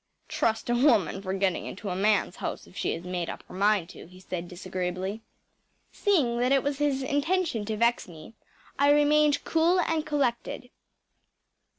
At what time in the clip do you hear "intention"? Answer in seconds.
7.03-7.65